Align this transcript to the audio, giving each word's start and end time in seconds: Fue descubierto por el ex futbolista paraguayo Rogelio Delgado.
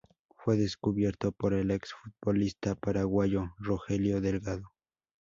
Fue 0.35 0.57
descubierto 0.57 1.31
por 1.31 1.53
el 1.53 1.69
ex 1.69 1.93
futbolista 1.93 2.73
paraguayo 2.73 3.53
Rogelio 3.59 4.19
Delgado. 4.19 4.71